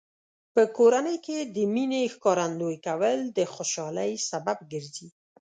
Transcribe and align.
په 0.53 0.63
کورنۍ 0.77 1.17
کې 1.25 1.37
د 1.55 1.57
مینې 1.73 2.01
ښکارندوی 2.13 2.77
کول 2.87 3.19
د 3.37 3.39
خوشحالۍ 3.53 4.11
سبب 4.29 4.57
ګرځي. 4.71 5.07